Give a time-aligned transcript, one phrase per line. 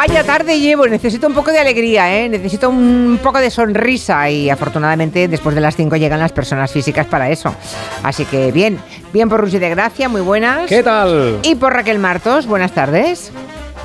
[0.00, 2.26] Vaya tarde llevo, necesito un poco de alegría, ¿eh?
[2.26, 7.04] necesito un poco de sonrisa y afortunadamente después de las 5 llegan las personas físicas
[7.04, 7.54] para eso.
[8.02, 8.78] Así que bien,
[9.12, 10.70] bien por Rusi de Gracia, muy buenas.
[10.70, 11.40] ¿Qué tal?
[11.42, 13.30] Y por Raquel Martos, buenas tardes.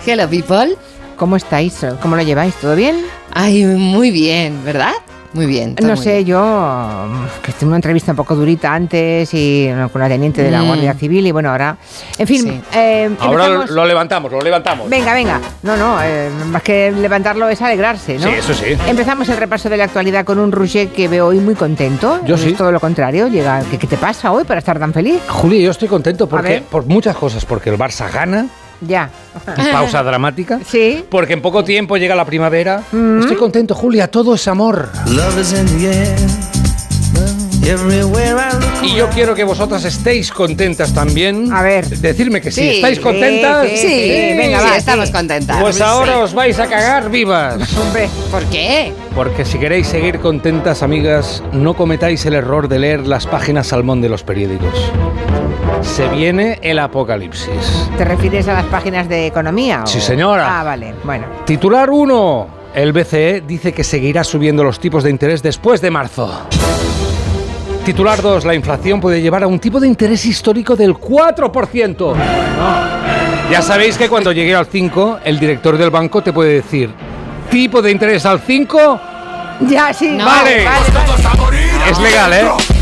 [0.05, 0.77] Hello people.
[1.17, 1.85] ¿Cómo estáis?
[2.01, 2.55] ¿Cómo lo lleváis?
[2.55, 3.05] ¿Todo bien?
[3.33, 4.93] Ay, muy bien, ¿verdad?
[5.35, 5.75] Muy bien.
[5.81, 7.07] No sé, yo
[7.43, 10.67] que tuve una entrevista un poco durita antes y con la teniente de la Mm.
[10.67, 11.77] Guardia Civil y bueno, ahora,
[12.17, 12.61] en fin, Sí.
[12.73, 14.89] eh, Ahora lo levantamos, lo levantamos.
[14.89, 15.41] Venga, venga.
[15.63, 18.27] No, no, eh, más que levantarlo es alegrarse, ¿no?
[18.29, 18.77] Sí, eso sí.
[18.87, 22.21] Empezamos el repaso de la actualidad con un Roger que veo hoy muy contento.
[22.25, 22.53] Yo Es sí.
[22.53, 23.27] todo lo contrario.
[23.27, 25.19] Llega, ¿qué, qué te pasa hoy para estar tan feliz?
[25.27, 28.47] Julia, yo estoy contento porque por muchas cosas, porque el Barça gana,
[28.87, 29.09] Ya.
[29.71, 30.59] pausa dramática.
[30.65, 31.03] Sí.
[31.09, 32.83] Porque en poco tiempo llega la primavera.
[32.91, 33.21] Mm.
[33.21, 34.89] Estoy contento, Julia, todo es amor.
[35.07, 36.64] Love is in the air.
[38.83, 41.51] Y yo quiero que vosotras estéis contentas también.
[41.51, 41.87] A ver.
[41.87, 42.61] Decirme que sí.
[42.61, 43.67] Sí, ¿Estáis contentas?
[43.69, 45.13] sí, Sí, venga, sí, va, estamos sí.
[45.13, 45.59] contentas.
[45.61, 47.75] Pues ahora os vais a cagar vivas.
[47.75, 48.93] Hombre, ¿Por qué?
[49.15, 53.99] Porque si queréis seguir contentas, amigas, no cometáis el error de leer las páginas salmón
[53.99, 54.91] de los periódicos.
[55.81, 57.49] Se viene el apocalipsis.
[57.97, 59.81] ¿te refieres a las páginas de economía?
[59.83, 60.59] o- Sí, señora.
[60.59, 60.93] Ah, vale.
[61.03, 61.25] Bueno.
[61.45, 62.47] Titular 1.
[62.75, 66.45] El BCE dice que seguirá subiendo los tipos de interés después de marzo.
[67.85, 68.45] Titular 2.
[68.45, 72.15] La inflación puede llevar a un tipo de interés histórico del 4%.
[73.51, 76.89] Ya sabéis que cuando llegue al 5, el director del banco te puede decir,
[77.51, 78.99] tipo de interés al 5,
[79.69, 80.09] Ya, sí.
[80.09, 80.25] No.
[80.25, 80.65] Vale.
[80.65, 81.91] vale.
[81.91, 82.74] es legal, ¿eh?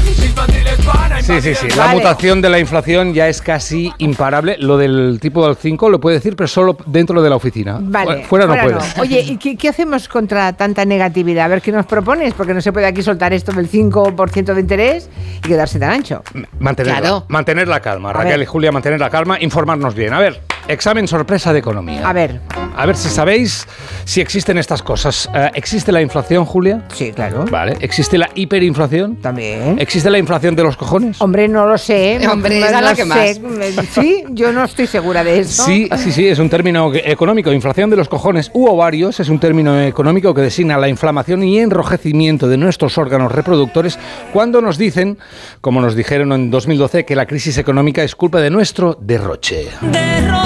[1.24, 1.68] Sí, sí, sí.
[1.70, 1.96] La Vale.
[2.00, 4.58] mutación de la inflación ya es casi imparable.
[4.60, 7.78] Lo del tipo del 5 lo puede decir, pero solo dentro de la oficina.
[7.82, 8.76] Vale, Fu- Fuera, no puede.
[9.00, 11.46] Oye, ¿y qué, qué hacemos contra tanta negatividad?
[11.46, 14.60] A ver qué nos propones, porque no se puede aquí soltar esto del 5% de
[14.60, 16.24] interés y quedarse tan ancho.
[16.60, 17.26] Mantener, Claro.
[17.30, 18.12] mantener la calma.
[18.12, 20.12] Raquel y Julia, mantener la calma, informarnos bien.
[20.14, 22.08] A ver, examen sorpresa de economía.
[22.08, 22.40] A ver,
[22.76, 23.68] A ver si sabéis
[24.06, 25.30] si existen estas cosas.
[25.36, 26.84] Eh, ¿Existe la inflación, Julia?
[26.94, 27.46] sí, claro.
[27.52, 27.78] Vale.
[27.82, 29.18] ¿Existe la hiperinflación?
[29.18, 29.78] También.
[29.80, 31.22] ¿Existe la inflación de los cojones?
[31.22, 32.20] Hombre, no lo sé.
[32.24, 33.84] no- Hombre, no, esa es la no que sé.
[34.02, 35.64] Sí, yo no estoy segura de eso.
[35.66, 37.52] Sí, sí, sí, es un término económico.
[37.52, 41.60] Inflación de los cojones u ovarios es un término económico que designa la inflamación y
[41.60, 44.00] enrojecimiento de nuestros órganos reproductores
[44.32, 45.18] cuando nos dicen,
[45.62, 49.68] como nos dijeron en 2012, que la crisis económica es culpa de nuestro derroche.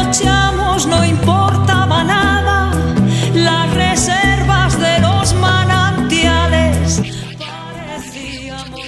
[0.07, 2.71] Derrochamos, no importaba nada,
[3.33, 7.01] las reservas de los manantiales.
[7.37, 8.79] Parecíamos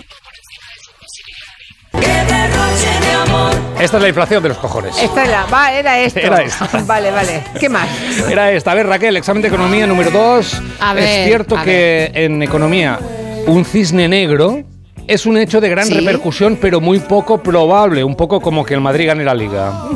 [1.91, 3.51] que derroche de amor.
[3.81, 4.97] Esta es la inflación de los cojones.
[4.97, 6.19] Esta era, va, era esto.
[6.19, 6.69] Era esta.
[6.87, 7.43] Vale, vale.
[7.59, 7.89] ¿Qué más?
[8.29, 8.71] Era esta.
[8.71, 10.61] A ver, Raquel, examen de economía número 2.
[10.79, 12.97] A ver, es cierto a que en economía
[13.45, 14.63] un cisne negro
[15.09, 15.93] es un hecho de gran Sí.
[15.93, 18.03] repercusión, pero muy poco probable.
[18.03, 19.73] Un poco como que el Madrid gane la liga.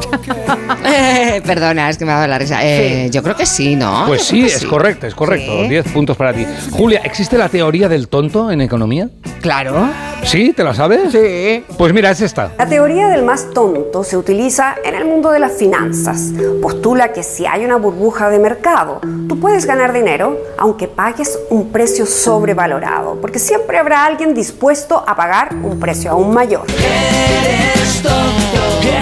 [0.86, 2.60] Eh, perdona, es que me ha dado la risa.
[2.62, 4.04] Eh, Yo creo que sí, ¿no?
[4.06, 5.64] Pues sí, es correcto, es correcto.
[5.64, 5.70] Sí.
[5.70, 6.46] 10 puntos para ti.
[6.72, 9.10] Julia, ¿existe la teoría del tonto en economía?
[9.42, 9.90] Claro.
[10.24, 10.54] ¿Sí?
[10.54, 11.12] ¿Te la sabes?
[11.12, 11.64] Sí.
[11.78, 12.52] Pues mira, es esta.
[12.58, 16.32] La teoría del más tonto se utiliza en el mundo de las finanzas.
[16.62, 21.72] Postula que si hay una burbuja de mercado, tú puedes ganar dinero aunque pagues un
[21.72, 26.66] precio sobrevalorado, porque siempre habrá alguien dispuesto a pagar un precio aún mayor.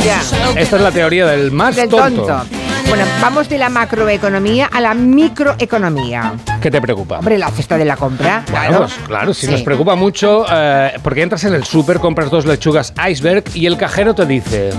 [0.04, 0.22] Ya.
[0.60, 2.26] Esta es la teoría del más Del tonto.
[2.26, 2.61] tonto.
[2.92, 6.34] Bueno, vamos de la macroeconomía a la microeconomía.
[6.62, 7.20] ¿Qué te preocupa?
[7.20, 8.44] Hombre, la cesta de la compra.
[8.46, 9.52] Claro, pues, claro, si Sí.
[9.54, 13.78] nos preocupa mucho, eh, porque entras en el súper, compras dos lechugas iceberg y el
[13.78, 14.72] cajero te dice...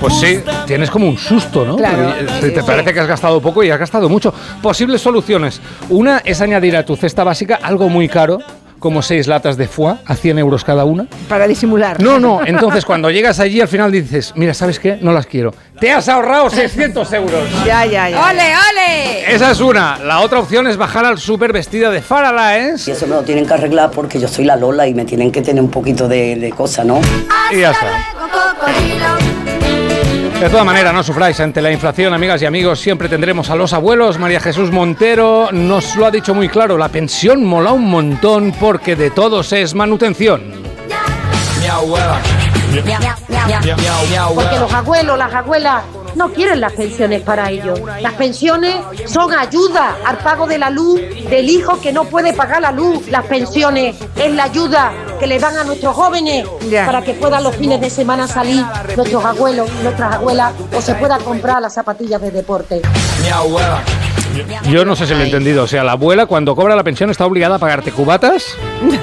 [0.00, 1.76] Pues sí, tienes como un susto, ¿no?
[1.76, 2.12] Claro.
[2.16, 4.34] Porque, eh, te parece que has gastado poco y has gastado mucho.
[4.62, 5.60] Posibles soluciones.
[5.88, 8.38] Una es añadir a tu cesta básica algo muy caro,
[8.80, 11.06] como seis latas de foie a 100 euros cada una.
[11.28, 12.02] Para disimular.
[12.02, 14.98] No, no, entonces cuando llegas allí al final dices, mira, ¿sabes qué?
[15.00, 15.54] No las quiero.
[15.78, 17.48] Te has ahorrado 600 euros.
[17.64, 18.20] Ya, ya, ya.
[18.28, 19.34] ¡Ole, ole!
[19.34, 19.98] Esa es una.
[19.98, 23.46] La otra opción es bajar al súper vestida de Faralaes Y eso me lo tienen
[23.46, 26.36] que arreglar porque yo soy la Lola y me tienen que tener un poquito de,
[26.36, 27.00] de cosa, ¿no?
[27.52, 29.39] y ya está.
[30.40, 32.80] De todas maneras, no sufráis ante la inflación, amigas y amigos.
[32.80, 34.18] Siempre tendremos a los abuelos.
[34.18, 36.78] María Jesús Montero nos lo ha dicho muy claro.
[36.78, 40.40] La pensión mola un montón porque de todos es manutención.
[44.34, 45.82] Porque los abuelos, las abuelas
[46.14, 47.78] no quieren las pensiones para ellos.
[48.00, 52.62] Las pensiones son ayuda al pago de la luz del hijo que no puede pagar
[52.62, 53.08] la luz.
[53.08, 54.90] Las pensiones es la ayuda
[55.20, 56.86] que le dan a nuestros jóvenes Ya.
[56.86, 58.64] para que puedan los fines de semana salir
[58.96, 62.80] nuestros abuelos, nuestras abuelas o se puedan comprar las zapatillas de deporte.
[64.70, 65.64] Yo no sé si lo he entendido.
[65.64, 68.56] O sea, la abuela cuando cobra la pensión está obligada a pagarte cubatas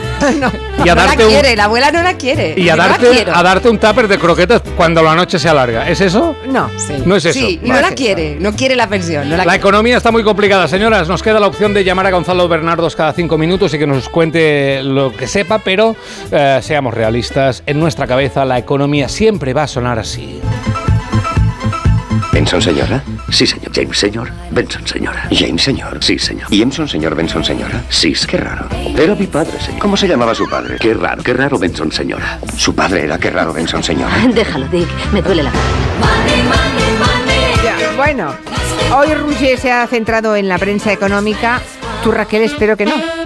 [0.86, 2.54] y a No la darte un, quiere, la abuela no la quiere.
[2.58, 3.36] y a No darte, quiero.
[3.36, 5.88] a darte un tupper de croquetas cuando la noche se alarga.
[5.90, 6.36] ¿Es eso?
[6.48, 6.70] No.
[7.06, 7.40] No es eso.
[7.40, 9.26] Sí, y No no la quiere, no quiere la pensión.
[9.30, 9.58] No la La quiere.
[9.58, 11.08] economía está muy complicada, señoras.
[11.10, 14.10] Nos queda la opción de llamar a Gonzalo Bernardos cada cinco minutos y que nos
[14.10, 15.96] cuente lo que sepa, pero
[16.32, 17.64] eh, seamos realistas.
[17.66, 20.40] En nuestra cabeza la economía siempre va a sonar así.
[22.32, 23.04] ¿Benson, señora?
[23.30, 23.72] Sí, señor.
[23.74, 24.32] James, señor.
[24.52, 25.28] Benson, señora.
[25.32, 26.04] James, señor.
[26.04, 26.48] Sí, señor.
[26.50, 27.16] ¿Y Emson, señor?
[27.16, 27.84] Benson, señora.
[27.90, 28.68] Sí, qué raro.
[28.98, 29.80] Era mi padre, señor.
[29.80, 30.78] ¿Cómo se llamaba su padre?
[30.80, 31.22] Qué raro.
[31.24, 32.40] Qué raro, Benson, señora.
[32.58, 34.14] Su padre era qué raro, Benson, señora.
[34.34, 34.88] Déjalo, Dick.
[35.12, 35.52] Me duele la
[37.64, 38.34] Ya, bueno,
[38.96, 41.62] hoy Roger se ha centrado en la prensa económica.
[42.04, 43.17] Tú, Raquel, espero que no.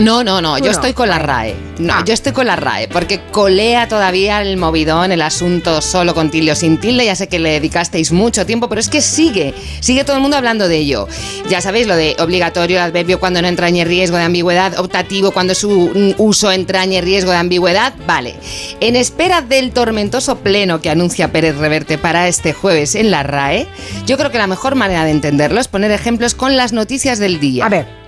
[0.00, 0.70] No, no, no, yo no.
[0.70, 1.54] estoy con la RAE.
[1.78, 2.04] No, Ah.
[2.06, 6.52] yo estoy con la RAE, porque colea todavía el movidón, el asunto solo con tilde
[6.52, 7.04] o sin tilde.
[7.06, 10.36] Ya sé que le dedicasteis mucho tiempo, pero es que sigue, sigue todo el mundo
[10.36, 11.08] hablando de ello.
[11.48, 15.70] Ya sabéis lo de obligatorio, adverbio cuando no entrañe riesgo de ambigüedad, optativo cuando su
[15.94, 17.94] mm, uso entrañe riesgo de ambigüedad.
[18.06, 18.34] Vale.
[18.80, 23.66] En espera del tormentoso pleno que anuncia Pérez Reverte para este jueves en la RAE,
[24.06, 27.40] yo creo que la mejor manera de entenderlo es poner ejemplos con las noticias del
[27.40, 27.64] día.
[27.66, 27.99] A ver,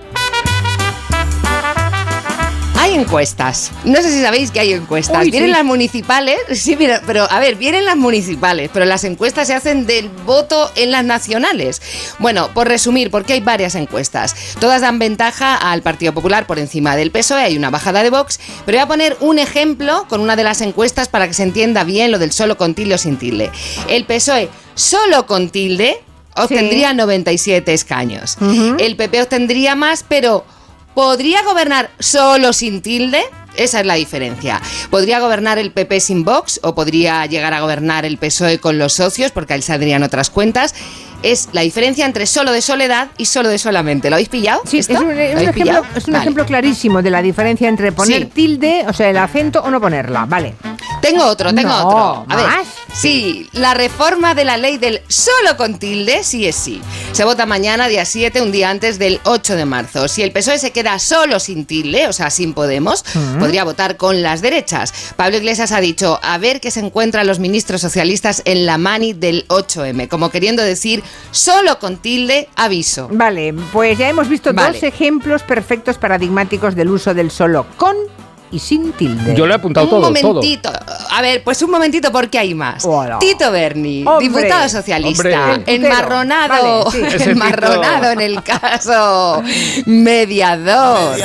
[2.93, 3.71] Hay encuestas.
[3.85, 5.23] No sé si sabéis que hay encuestas.
[5.23, 5.55] Uy, vienen sí.
[5.55, 6.37] las municipales.
[6.53, 10.71] Sí, mira, pero a ver, vienen las municipales, pero las encuestas se hacen del voto
[10.75, 11.81] en las nacionales.
[12.19, 14.35] Bueno, por resumir, porque hay varias encuestas.
[14.59, 17.41] Todas dan ventaja al Partido Popular por encima del PSOE.
[17.41, 18.39] Hay una bajada de Vox.
[18.65, 21.83] Pero voy a poner un ejemplo con una de las encuestas para que se entienda
[21.83, 23.49] bien lo del solo con tilde o sin tilde.
[23.87, 25.99] El PSOE solo con tilde
[26.35, 28.37] obtendría 97 escaños.
[28.77, 30.45] El PP obtendría más, pero
[30.93, 33.21] ¿podría gobernar solo sin tilde?
[33.55, 34.61] Esa es la diferencia.
[34.89, 38.93] ¿Podría gobernar el PP sin Vox o podría llegar a gobernar el PSOE con los
[38.93, 40.73] socios porque ahí saldrían otras cuentas?
[41.23, 44.09] Es la diferencia entre solo de soledad y solo de solamente.
[44.09, 44.61] ¿Lo habéis pillado?
[44.65, 45.85] sí, es un, ¿Lo es un habéis ejemplo, pillado?
[45.95, 46.23] es un Vale.
[46.23, 48.25] ejemplo clarísimo de la diferencia entre poner Sí.
[48.33, 50.25] tilde, o sea, el acento o no ponerla.
[50.25, 50.53] Vale.
[51.01, 52.25] Tengo otro, tengo No, otro.
[52.29, 52.67] A ver, ¿más?
[52.93, 56.81] sí, la reforma de la ley del solo con tilde, sí es sí.
[57.11, 60.07] Se vota mañana, día 7, un día antes del 8 de marzo.
[60.07, 63.03] Si el PSOE se queda solo sin tilde, o sea, sin Podemos,
[63.39, 64.93] podría votar con las derechas.
[65.15, 69.13] Pablo Iglesias ha dicho, a ver qué se encuentran los ministros socialistas en la mani
[69.13, 73.09] del 8M, como queriendo decir, solo con tilde, aviso.
[73.11, 74.73] Vale, pues ya hemos visto Vale.
[74.73, 77.95] dos ejemplos perfectos paradigmáticos del uso del solo con
[78.51, 79.33] y sin tilde.
[79.35, 80.33] Yo le he apuntado un todo, todo.
[80.35, 80.71] momentito.
[81.09, 82.85] A ver, pues un momentito porque hay más.
[82.85, 83.17] Hola.
[83.17, 84.27] Tito Berni, Hombre.
[84.27, 85.63] diputado socialista, Hombre.
[85.75, 87.01] Enmarronado, Vale, sí.
[87.15, 89.41] Ese enmarronado en el caso
[89.87, 91.17] mediador.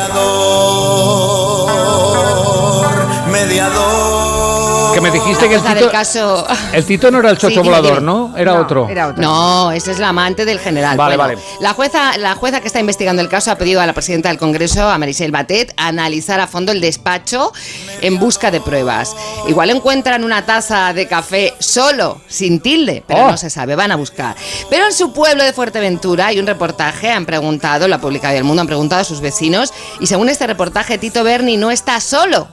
[4.99, 6.47] Que me dijiste que el del Tito, caso.
[6.73, 8.03] el Tito no era el chocho volador.
[8.03, 8.35] ¿no?
[8.37, 8.89] Era No, otro.
[8.89, 9.23] Era otro.
[9.23, 10.97] No, ese es la amante del general.
[10.97, 11.47] Vale, Bueno, vale.
[11.61, 14.39] La jueza, la jueza que está investigando el caso ha pedido a la presidenta del
[14.39, 17.53] Congreso, a Marisel Batet, analizar a fondo el despacho
[18.01, 19.15] en busca de pruebas.
[19.47, 23.31] Igual encuentran una taza de café solo, sin tilde, pero Oh.
[23.31, 24.35] no se sabe, van a buscar.
[24.71, 28.45] Pero en su pueblo de Fuerteventura hay un reportaje, han preguntado, la publicado y el
[28.45, 32.49] mundo han preguntado a sus vecinos, y según este reportaje, Tito Berni no está solo.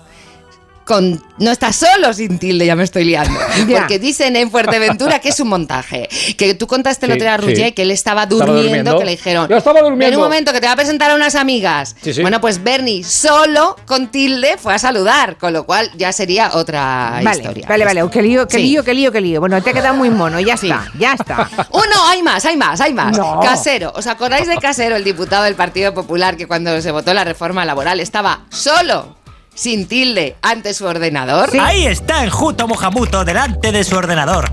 [0.86, 3.38] Con, no está solo sin tilde, ya me estoy liando.
[3.68, 3.80] Ya.
[3.80, 6.08] Porque dicen en Fuerteventura que es un montaje.
[6.38, 7.72] Que tú contaste el Sí, otro día a sí.
[7.72, 9.48] Que él estaba Estaba durmiendo, que le dijeron.
[9.50, 10.06] Yo estaba durmiendo.
[10.08, 11.96] En un momento que te va a presentar a unas amigas.
[12.02, 12.22] Sí, sí.
[12.22, 17.22] Bueno, pues Bernie solo con tilde fue a saludar, con lo cual ya sería otra
[17.24, 17.66] Vale, historia.
[17.68, 18.04] vale, vale.
[18.12, 19.40] Qué lío, qué lío, qué lío, qué lío.
[19.40, 21.50] Bueno, te ha quedado muy mono, ya está, ya está.
[21.72, 23.18] Uno, hay más, hay más, hay más.
[23.18, 23.40] No.
[23.40, 23.92] Casero.
[23.96, 27.66] ¿Os acordáis de Casero, el diputado del Partido Popular, que cuando se votó la reforma
[27.66, 29.16] laboral estaba solo,
[29.56, 31.50] sin tilde, ante su ordenador?
[31.60, 34.52] Ahí está enjuto mojamuto delante de su ordenador.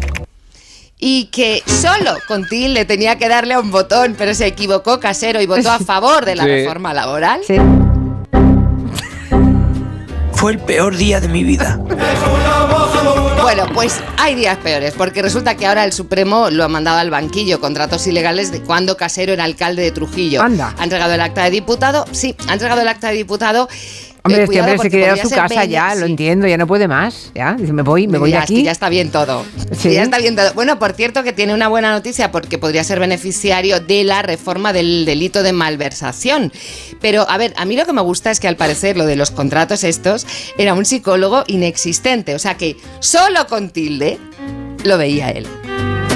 [1.05, 5.43] y que solo con tilde tenía que darle a un botón, pero se equivocó Casero
[5.43, 6.49] y votó a favor de la Sí.
[6.51, 7.41] reforma laboral.
[7.45, 7.57] Sí.
[10.35, 11.79] Fue el peor día de mi vida.
[13.43, 17.11] Bueno, pues hay días peores, porque resulta que ahora el Supremo lo ha mandado al
[17.11, 20.43] banquillo, contratos ilegales de cuando Casero era alcalde de Trujillo.
[20.43, 20.75] Anda.
[20.79, 23.69] Ha entregado el acta de diputado, sí, ha entregado el acta de diputado.
[24.25, 26.13] Hombre, este hombre se quiere ir a su casa ya, lo sí.
[26.13, 27.33] entiendo, ya no puede más.
[27.35, 28.63] Ya, dice, me voy, me voy de que aquí.
[28.63, 29.45] ya está bien todo.
[29.77, 29.95] Sí.
[29.95, 30.53] Ya está bien todo.
[30.55, 34.73] Bueno, por cierto, que tiene una buena noticia porque podría ser beneficiario de la reforma
[34.73, 36.53] del delito de malversación.
[37.01, 39.17] Pero, a ver, a mí lo que me gusta es que al parecer lo de
[39.17, 40.27] los contratos estos
[40.57, 42.35] era un psicólogo inexistente.
[42.37, 44.19] O sea que solo con tilde
[44.85, 45.47] lo veía él.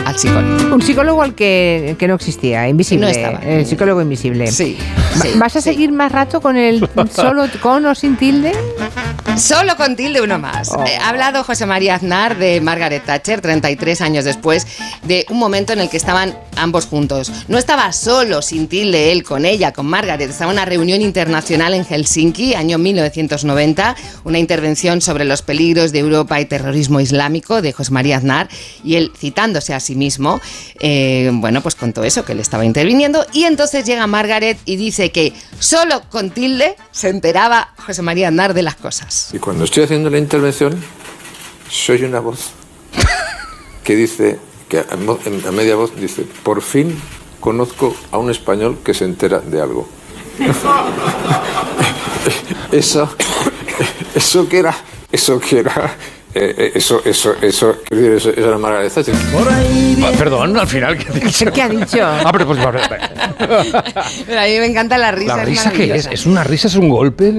[0.07, 0.75] Al psicólogo.
[0.77, 3.07] Un psicólogo al que, que no existía, invisible.
[3.07, 3.41] No estaba.
[3.41, 4.47] El psicólogo invisible.
[4.53, 4.79] Sí.
[5.21, 5.71] Sí, ¿Vas a sí.
[5.71, 8.53] seguir más rato con el solo con o sin tilde?
[9.37, 10.71] Solo con tilde uno más.
[10.71, 10.85] Oh.
[10.87, 14.67] Eh, ha hablado José María Aznar de Margaret Thatcher 33 años después
[15.03, 17.33] de un momento en el que estaban ambos juntos.
[17.49, 20.31] No estaba solo, sin tilde, él con ella, con Margaret.
[20.31, 25.99] Estaba en una reunión internacional en Helsinki, año 1990, una intervención sobre los peligros de
[25.99, 28.49] Europa y terrorismo islámico de José María Aznar.
[28.85, 30.41] Y él, citándose a sí mismo,
[30.81, 33.25] eh, bueno, pues contó eso, que él estaba interviniendo.
[33.33, 38.55] Y entonces llega Margaret y dice que solo con tilde se enteraba José María Aznar
[38.55, 39.31] de las cosas.
[39.33, 40.81] Y cuando estoy haciendo la intervención,
[41.71, 42.50] soy una voz
[43.85, 44.38] que dice,
[44.69, 47.00] que a media voz dice, por fin
[47.41, 49.88] conozco a un español que se entera de algo.
[52.73, 53.09] eso,
[54.15, 54.75] eso que era,
[55.12, 55.97] eso que era,
[56.38, 59.14] eh, eso, eso, eso, quiero decir, eso, eso era Margaret Thatcher.
[59.14, 61.52] Ah, Perdón, al final, ¿qué ha dicho?
[61.52, 61.99] ¿Qué ha dicho?
[62.02, 62.59] Ah, pero pues,
[64.26, 65.37] Pero a mí me encanta la risa.
[65.37, 66.07] ¿La es risa qué es?
[66.07, 66.69] ¿Es una risa?
[66.69, 67.33] ¿Es un golpe?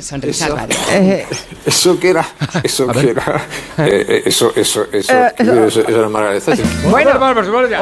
[0.00, 0.78] Son risas varias.
[0.92, 1.26] Eh,
[1.66, 2.26] Eso que era,
[2.62, 3.42] eso que era,
[3.78, 6.66] eh, eh, eso, eso, eso, Eh, eso, eso era Margaret Thatcher.
[6.90, 7.12] Bueno,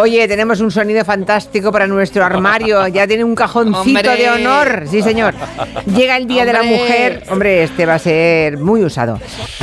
[0.01, 2.87] oye, tenemos un sonido fantástico para nuestro armario.
[2.89, 3.79] Ya tiene un cajoncito
[4.11, 4.17] Hombre.
[4.17, 4.85] de honor.
[4.91, 5.35] Sí, señor.
[5.87, 6.63] Llega el Día de la.
[6.63, 7.25] Mujer.
[7.31, 9.19] Hombre, este va a ser muy usado.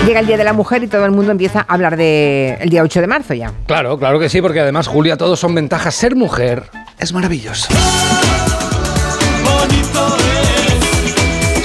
[0.06, 2.70] Llega el Día de la Mujer y todo el mundo empieza a hablar de el
[2.70, 3.52] día 8 de marzo ya.
[3.68, 5.94] Claro, claro que sí, porque además, Julia, todos son ventajas.
[5.94, 6.64] Ser mujer
[6.98, 7.68] es maravilloso.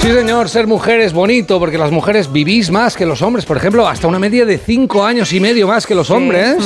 [0.01, 3.45] Sí, señor, ser mujer es bonito porque las mujeres vivís más que los hombres.
[3.45, 6.57] Por ejemplo, hasta una media de cinco años y medio más que los hombres.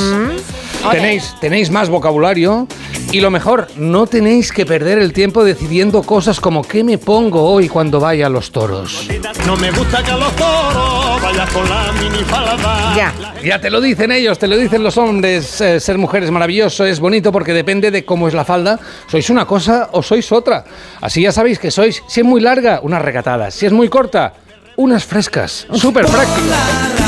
[0.92, 2.68] Tenéis, tenéis más vocabulario
[3.12, 7.44] y lo mejor, no tenéis que perder el tiempo decidiendo cosas como qué me pongo
[7.44, 9.08] hoy cuando vaya a los toros.
[9.46, 12.96] No me gusta que a los toros vayas con la minifalda.
[12.96, 13.14] Ya.
[13.44, 15.62] Ya te lo dicen ellos, te lo dicen los hombres.
[15.62, 18.80] eh, ser mujer es maravilloso, es bonito porque depende de cómo es la falda.
[19.08, 20.66] Sois una cosa o sois otra.
[21.00, 23.54] Así ya sabéis que sois, si es muy larga, unas recatadas.
[23.54, 24.34] Si es muy corta,
[24.78, 25.68] unas frescas.
[25.74, 27.05] Súper práctico.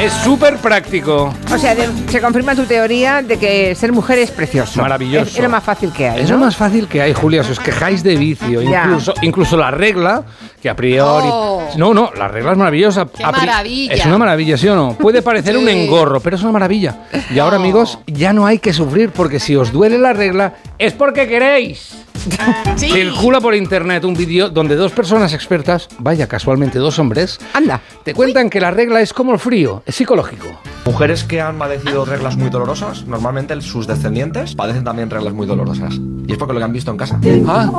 [0.00, 1.34] Es súper práctico.
[1.52, 4.80] O sea, de- se confirma tu teoría de que ser mujer es precioso.
[4.80, 5.26] Maravilloso.
[5.28, 6.20] Es, es lo más fácil que hay.
[6.22, 6.36] Es ¿no?
[6.36, 7.42] lo más fácil que hay, Julia.
[7.42, 8.84] Si os quejáis de vicio, Ya.
[8.84, 10.22] incluso, incluso la regla,
[10.62, 11.28] que a priori.
[11.30, 11.62] Oh.
[11.76, 13.06] No, no, la regla es maravillosa.
[13.06, 13.94] ¡Qué A pri- maravilla!
[13.94, 14.92] Es una maravilla, ¿sí o no?
[14.96, 15.70] Puede parecer un Sí.
[15.70, 16.96] engorro, pero es una maravilla.
[17.34, 20.92] Y ahora, amigos, ya no hay que sufrir porque si os duele la regla, es
[20.92, 22.04] porque queréis.
[22.76, 22.90] Sí.
[22.90, 27.80] Circula por internet un vídeo donde dos personas expertas, vaya casualmente dos hombres, Anda.
[28.04, 30.60] te cuentan que la regla es como el frío, es psicológico.
[30.84, 35.94] Mujeres que han padecido reglas muy dolorosas, normalmente sus descendientes padecen también reglas muy dolorosas.
[36.26, 37.18] Y es porque lo que han visto en casa.
[37.46, 37.70] Ah,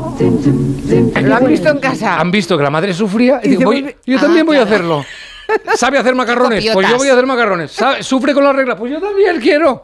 [1.21, 2.19] ¿Lo han visto en casa?
[2.19, 4.45] han visto que la madre sufría y Y digo, dice, voy- voy- yo Ah, también
[4.45, 5.05] voy a hacerlo.
[5.75, 6.65] ¿Sabe hacer macarrones?
[6.73, 7.71] Pues yo voy a hacer macarrones.
[7.71, 8.75] ¿Sabe- ¿Sufre con la regla?
[8.75, 9.83] Pues yo también quiero.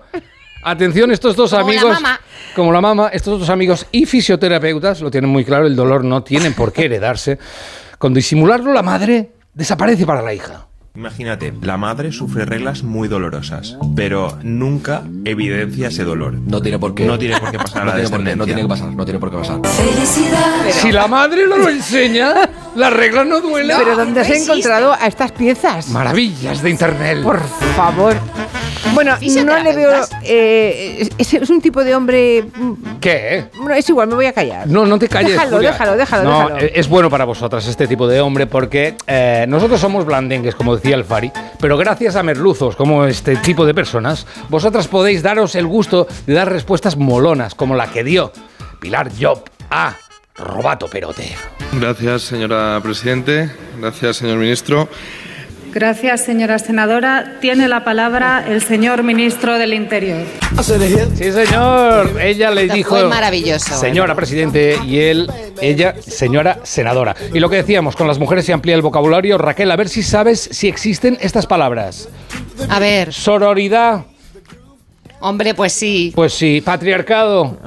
[0.70, 2.20] Atención, estos dos Como la amigos, mamá.
[2.56, 6.24] como la mamá, estos dos amigos y fisioterapeutas lo tienen muy claro, el dolor no
[6.24, 7.38] tiene por qué heredarse.
[8.00, 10.66] Con disimularlo, la madre desaparece para la hija.
[10.96, 16.34] Imagínate, la madre sufre reglas muy dolorosas, pero nunca evidencia ese dolor.
[16.34, 17.06] No tiene por qué.
[17.06, 18.36] No tiene por qué pasar a no la tiene por qué, descendencia.
[18.38, 19.60] no tiene que pasar, no tiene por qué pasar.
[20.72, 22.34] Si la madre no lo enseña,
[22.76, 23.78] las reglas no duelen.
[23.78, 24.52] ¿Pero dónde has no existe.
[24.54, 25.90] encontrado a estas piezas?
[25.90, 27.22] Maravillas de internet.
[27.22, 27.42] Por
[27.76, 28.16] favor.
[28.96, 29.92] Bueno, no le veo.
[30.24, 32.44] Eh, es, es un tipo de hombre.
[32.56, 33.46] mm, ¿Qué?
[33.58, 34.68] Bueno, es igual, me voy a callar.
[34.68, 35.34] No, no te calles.
[35.34, 35.72] Déjalo, Julia.
[35.72, 36.58] déjalo, déjalo, No, déjalo.
[36.66, 40.76] eh, Es bueno para vosotras este tipo de hombre porque eh, nosotros somos blandengues, como
[40.76, 45.56] decía el Fari, pero gracias a merluzos como este tipo de personas, vosotras podéis daros
[45.56, 48.32] el gusto de dar respuestas molonas, como la que dio
[48.80, 49.96] Pilar Job a
[50.36, 51.34] Robato Perote.
[51.74, 53.50] Gracias, señora Presidente.
[53.80, 54.88] Gracias, señor Ministro.
[55.76, 57.34] Gracias, señora senadora.
[57.42, 60.24] Tiene la palabra el señor ministro del Interior.
[60.64, 62.18] Sí, señor.
[62.22, 62.92] Ella le dijo.
[62.92, 63.78] fue maravilloso.
[63.78, 65.30] Señora presidente y él,
[65.62, 67.14] ella, señora senadora.
[67.34, 69.38] Y lo que decíamos, con las mujeres se amplía el vocabulario.
[69.38, 72.08] Raquel, a ver si sabes si existen estas palabras.
[72.70, 74.06] A ver, Sororidad,
[75.20, 76.62] hombre, pues sí, pues sí.
[76.62, 77.60] Patriarcado,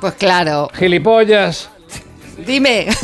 [0.00, 0.68] pues claro.
[0.74, 1.70] gilipollas.
[2.38, 2.86] Dime.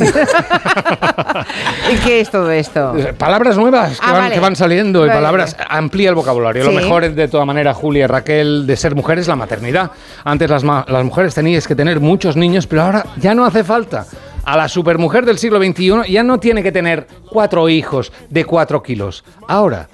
[1.92, 2.94] ¿Y qué es todo esto?
[3.16, 4.34] Palabras nuevas que, Ah, van, vale.
[4.34, 6.64] que van saliendo y palabras amplía el vocabulario.
[6.64, 9.90] Lo mejor es de toda manera, Julia y Raquel, de ser mujeres la maternidad.
[10.24, 13.64] Antes las, ma- las mujeres teníais que tener muchos niños, pero ahora ya no hace
[13.64, 14.06] falta.
[14.44, 18.82] A la supermujer del siglo XXI ya no tiene que tener cuatro hijos de cuatro
[18.82, 19.24] kilos.
[19.46, 19.88] Ahora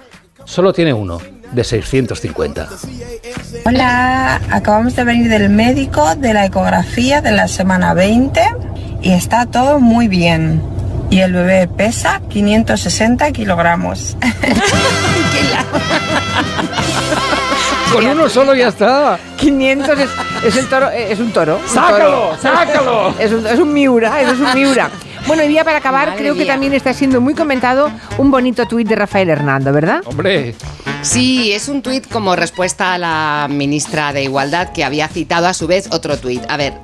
[0.45, 1.19] solo tiene uno
[1.55, 2.69] de 650.
[3.67, 8.41] Hola, acabamos de venir del médico de la ecografía de la semana 20
[9.03, 10.63] y está todo muy bien.
[11.11, 14.17] Y el bebé pesa 560 kilogramos.
[17.93, 19.19] Con uno solo ya está.
[19.37, 20.11] 500 es,
[20.45, 21.61] es el toro, eh, es un toro.
[21.63, 22.37] un ¡Sácalo, toro.
[22.43, 23.15] sácalo!
[23.21, 24.91] Es un, es un miura, eso es un miura.
[25.27, 28.67] Bueno, y ya para acabar, Madre creo que también está siendo muy comentado un bonito
[28.67, 30.01] tuit de Rafael Hernando, ¿verdad?
[30.07, 30.55] Hombre,
[31.05, 35.55] Sí, es un tuit como respuesta a la ministra de Igualdad que había citado a
[35.55, 36.43] su vez otro tuit.
[36.49, 36.75] A ver,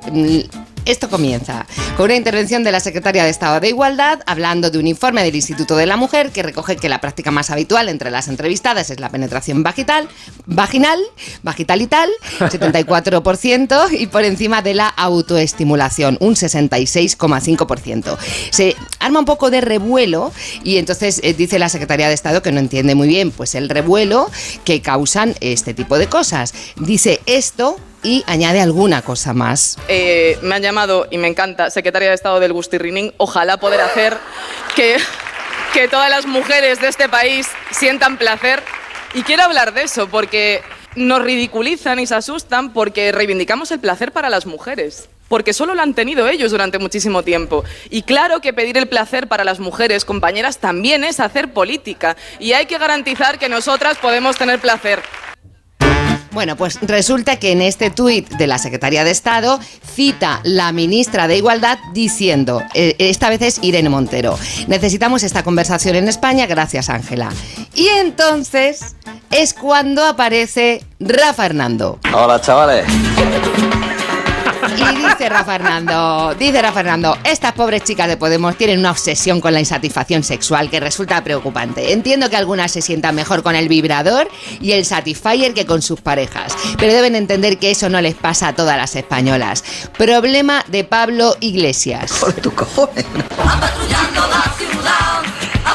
[0.91, 4.87] esto comienza con una intervención de la secretaria de Estado de Igualdad hablando de un
[4.87, 8.27] informe del Instituto de la Mujer que recoge que la práctica más habitual entre las
[8.27, 10.09] entrevistadas es la penetración vaginal,
[10.45, 10.99] vaginal,
[11.43, 18.17] vagital y tal, 74% y por encima de la autoestimulación, un 66,5%.
[18.51, 20.33] Se arma un poco de revuelo
[20.63, 23.69] y entonces eh, dice la secretaria de Estado que no entiende muy bien pues el
[23.69, 24.29] revuelo
[24.65, 26.53] que causan este tipo de cosas.
[26.75, 29.77] Dice esto y añade alguna cosa más.
[29.87, 33.13] Eh, me han llamado y me encanta, secretaria de Estado del Gustirrinín.
[33.17, 34.17] Ojalá poder hacer
[34.75, 34.97] que,
[35.73, 38.63] que todas las mujeres de este país sientan placer.
[39.13, 40.61] Y quiero hablar de eso porque
[40.95, 45.09] nos ridiculizan y se asustan porque reivindicamos el placer para las mujeres.
[45.27, 47.63] Porque solo lo han tenido ellos durante muchísimo tiempo.
[47.89, 52.17] Y claro que pedir el placer para las mujeres, compañeras, también es hacer política.
[52.39, 55.01] Y hay que garantizar que nosotras podemos tener placer.
[56.31, 59.59] Bueno, pues resulta que en este tuit de la Secretaría de Estado
[59.95, 65.95] cita la ministra de Igualdad diciendo, eh, esta vez es Irene Montero, necesitamos esta conversación
[65.95, 67.29] en España, gracias Ángela.
[67.73, 68.95] Y entonces
[69.29, 71.99] es cuando aparece Rafa Hernando.
[72.13, 72.85] Hola, chavales.
[74.77, 79.41] Y dice Rafa Hernando, dice Rafa Hernando, estas pobres chicas de Podemos tienen una obsesión
[79.41, 81.91] con la insatisfacción sexual que resulta preocupante.
[81.93, 84.29] Entiendo que algunas se sientan mejor con el vibrador
[84.61, 88.49] y el Satisfyer que con sus parejas, pero deben entender que eso no les pasa
[88.49, 89.63] a todas las españolas.
[89.97, 92.11] Problema de Pablo Iglesias.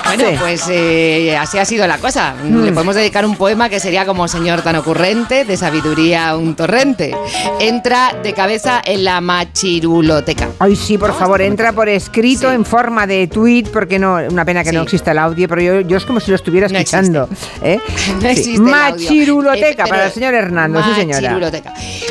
[0.07, 0.37] Bueno, Sí.
[0.39, 2.35] pues eh, así ha sido la cosa.
[2.45, 7.15] Le podemos dedicar un poema que sería como Señor tan ocurrente, de sabiduría un torrente.
[7.61, 10.49] Entra de cabeza en la machiruloteca.
[10.59, 14.63] Ay, sí, por favor, entra por escrito en forma de tweet, porque no, una pena
[14.65, 17.29] que no exista el audio, pero yo, yo es como si lo estuviera No escuchando.
[17.63, 17.79] ¿eh?
[18.23, 18.61] No existe.
[18.61, 21.39] Machiruloteca Eh, para el señor Hernando, sí señora.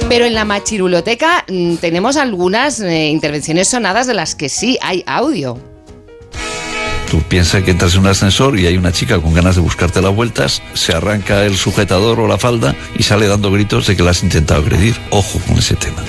[0.09, 5.03] Pero en la machiruloteca mm, tenemos algunas eh, intervenciones sonadas de las que sí hay
[5.07, 5.57] audio.
[7.09, 10.01] Tú piensas que entras en un ascensor y hay una chica con ganas de buscarte
[10.01, 14.03] las vueltas, se arranca el sujetador o la falda y sale dando gritos de que
[14.03, 14.95] la has intentado agredir.
[15.11, 16.01] Ojo con ese tema.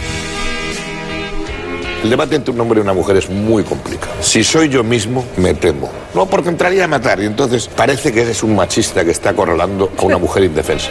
[2.02, 4.12] El debate entre un hombre y una mujer es muy complicado.
[4.20, 5.90] Si soy yo mismo, me temo.
[6.14, 9.90] No, porque entraría a matar y entonces parece que eres un machista que está acorralando
[9.98, 10.90] a una mujer indefensa.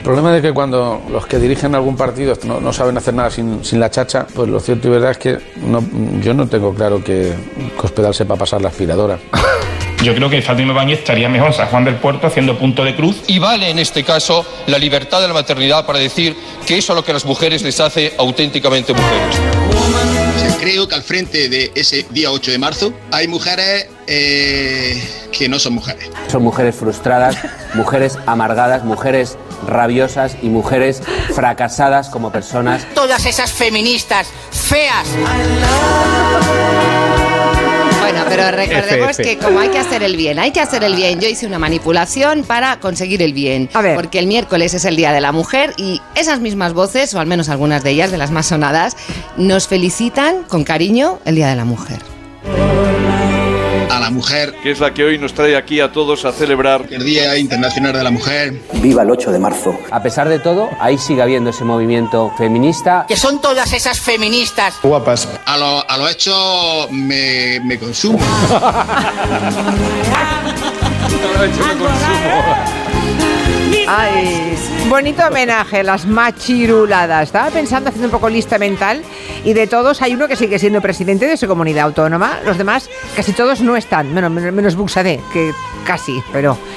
[0.00, 3.30] El problema es que cuando los que dirigen algún partido no, no saben hacer nada
[3.30, 5.84] sin, sin la chacha, pues lo cierto y verdad es que no-
[6.22, 7.32] yo no tengo claro que
[7.76, 9.18] Cospedal sepa pasar la aspiradora.
[10.02, 12.96] Yo creo que Fátima Báñez estaría mejor en San Juan del Puerto haciendo punto de
[12.96, 13.20] cruz.
[13.26, 16.34] Y vale en este caso la libertad de la maternidad para decir
[16.66, 19.59] que eso es lo que a las mujeres les hace auténticamente mujeres.
[20.58, 25.58] Creo que al frente de ese día 8 de marzo hay mujeres eh, que no
[25.58, 26.10] son mujeres.
[26.28, 27.36] Son mujeres frustradas,
[27.74, 31.02] mujeres amargadas, mujeres rabiosas y mujeres
[31.34, 32.86] fracasadas como personas.
[32.94, 35.06] Todas esas feministas feas.
[38.00, 41.20] Bueno, pero recordemos que como hay que hacer el bien, hay que hacer el bien.
[41.20, 43.68] Yo hice una manipulación para conseguir el bien.
[43.94, 47.26] Porque el miércoles es el Día de la Mujer y esas mismas voces, o al
[47.26, 48.96] menos algunas de ellas, de las más sonadas,
[49.36, 51.98] nos felicitan con cariño el Día de la Mujer.
[53.90, 54.54] A la mujer.
[54.62, 56.86] Que es la que hoy nos trae aquí a todos a celebrar.
[56.90, 58.60] El Día Internacional de la Mujer.
[58.74, 59.76] Viva el 8 de marzo.
[59.90, 63.04] A pesar de todo, ahí sigue habiendo ese movimiento feminista.
[63.08, 64.76] Que son todas esas feministas.
[64.82, 65.28] Guapas.
[65.44, 68.18] A, lo- a los hechos me, me consumo.
[73.88, 74.56] Ay,
[74.88, 77.24] bonito homenaje, las machiruladas.
[77.24, 79.02] Estaba pensando, haciendo un poco lista mental,
[79.44, 82.40] y de todos hay uno que sigue siendo presidente de su comunidad autónoma.
[82.44, 85.52] Los demás, casi todos no están, menos, menos, Buxadé, que
[85.84, 86.56] casi, pero...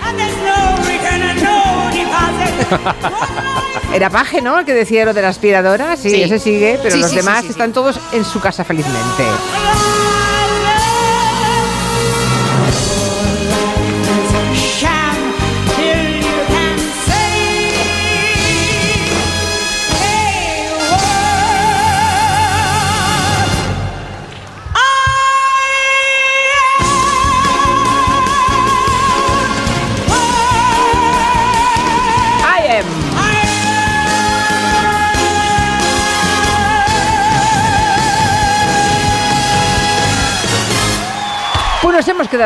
[3.93, 4.60] Era Paje, ¿no?
[4.60, 5.95] El que decía lo de la aspiradora.
[5.97, 6.23] Sí, Sí.
[6.23, 9.23] ese sigue, pero Sí, los sí, demás están todos en su casa felizmente.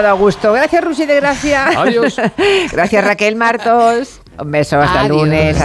[0.05, 0.53] A gusto.
[0.53, 1.67] Gracias, Rusi de Gracia.
[1.75, 2.15] Adiós.
[2.71, 4.21] Gracias, Raquel Martos.
[4.39, 5.17] Un beso, hasta Adiós.
[5.17, 5.55] lunes.